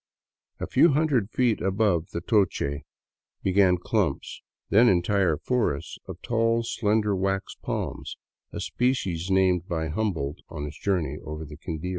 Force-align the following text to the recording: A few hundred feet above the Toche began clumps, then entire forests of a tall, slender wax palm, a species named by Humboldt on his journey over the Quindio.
A 0.59 0.65
few 0.65 0.93
hundred 0.93 1.29
feet 1.29 1.61
above 1.61 2.09
the 2.09 2.21
Toche 2.21 2.79
began 3.43 3.77
clumps, 3.77 4.41
then 4.71 4.89
entire 4.89 5.37
forests 5.37 5.99
of 6.07 6.15
a 6.15 6.25
tall, 6.27 6.63
slender 6.63 7.15
wax 7.15 7.53
palm, 7.61 8.03
a 8.51 8.59
species 8.59 9.29
named 9.29 9.67
by 9.67 9.89
Humboldt 9.89 10.39
on 10.49 10.65
his 10.65 10.79
journey 10.79 11.19
over 11.23 11.45
the 11.45 11.55
Quindio. 11.55 11.89